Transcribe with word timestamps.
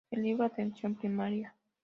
El 0.09 0.23
libro 0.23 0.43
Atención 0.45 0.95
Primaria. 0.95 1.53